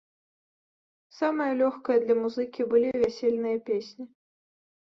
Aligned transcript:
Самае 1.19 1.49
лёгкае 1.61 1.97
для 2.05 2.15
музыкі 2.23 2.61
былі 2.75 2.89
вясельныя 3.05 3.57
песні. 3.69 4.05